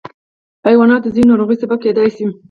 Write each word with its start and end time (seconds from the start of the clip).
حیوانات 0.67 1.01
د 1.03 1.07
ځینو 1.15 1.29
ناروغیو 1.31 1.61
سبب 1.63 1.79
کېدای 1.85 2.09
شي. 2.15 2.25